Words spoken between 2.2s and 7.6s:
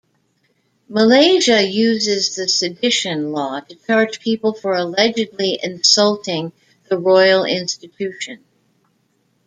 the sedition law to charge people for allegedly insulting the royal